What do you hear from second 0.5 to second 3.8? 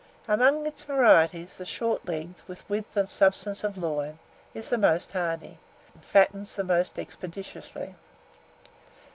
its varieties, the short legged, with width and substance of